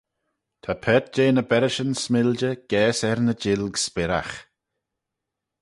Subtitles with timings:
[0.63, 4.35] Ta paart jeh ny berrishyn s'miljey gaase er ny jilg s'birragh.